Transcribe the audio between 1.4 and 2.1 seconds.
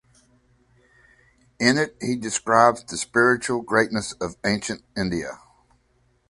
In it